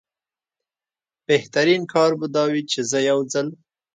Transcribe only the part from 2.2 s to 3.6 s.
دا وي چې زه یو ځل.